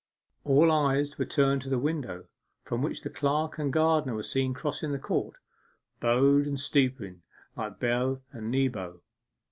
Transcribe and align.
All 0.43 0.71
eyes 0.71 1.19
were 1.19 1.25
turned 1.25 1.61
to 1.61 1.69
the 1.69 1.77
window, 1.77 2.25
from 2.63 2.81
which 2.81 3.03
the 3.03 3.09
clerk 3.11 3.59
and 3.59 3.71
gardener 3.71 4.15
were 4.15 4.23
seen 4.23 4.55
crossing 4.55 4.93
the 4.93 4.97
court, 4.97 5.35
bowed 5.99 6.47
and 6.47 6.59
stooping 6.59 7.21
like 7.55 7.79
Bel 7.79 8.23
and 8.31 8.49
Nebo. 8.49 9.03